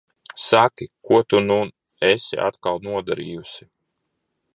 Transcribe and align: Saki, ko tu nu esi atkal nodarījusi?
Saki, 0.47 0.85
ko 1.05 1.15
tu 1.33 1.41
nu 1.49 1.57
esi 2.07 2.39
atkal 2.47 2.81
nodarījusi? 2.87 3.69